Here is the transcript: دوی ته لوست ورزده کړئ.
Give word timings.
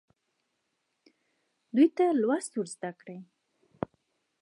دوی 1.75 1.87
ته 1.95 2.05
لوست 2.21 2.51
ورزده 2.55 2.91
کړئ. 2.99 3.19